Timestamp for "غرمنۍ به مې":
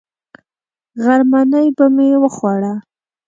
1.03-2.07